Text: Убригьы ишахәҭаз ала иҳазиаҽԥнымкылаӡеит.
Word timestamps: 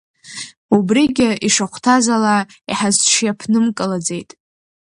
Убригьы 0.75 1.29
ишахәҭаз 1.47 2.05
ала 2.15 2.35
иҳазиаҽԥнымкылаӡеит. 2.71 4.29